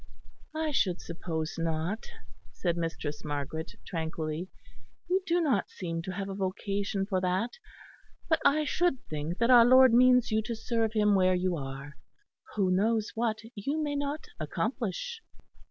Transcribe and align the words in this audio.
"I 0.55 0.71
should 0.71 0.99
suppose 0.99 1.59
not," 1.59 2.07
said 2.51 2.75
Mistress 2.75 3.23
Margaret, 3.23 3.73
tranquilly. 3.85 4.47
"You 5.07 5.21
do 5.27 5.39
not 5.39 5.69
seem 5.69 6.01
to 6.01 6.11
have 6.13 6.27
a 6.27 6.33
vocation 6.33 7.05
for 7.05 7.21
that, 7.21 7.51
but 8.27 8.41
I 8.43 8.63
should 8.63 9.03
think 9.05 9.37
that 9.37 9.51
our 9.51 9.63
Lord 9.63 9.93
means 9.93 10.31
you 10.31 10.41
to 10.41 10.55
serve 10.55 10.93
Him 10.93 11.13
where 11.13 11.35
you 11.35 11.55
are. 11.55 11.97
Who 12.55 12.71
knows 12.71 13.11
what 13.13 13.41
you 13.53 13.79
may 13.83 13.95
not 13.95 14.25
accomplish?" 14.39 15.21